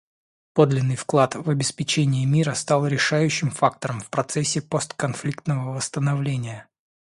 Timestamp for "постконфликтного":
4.59-5.75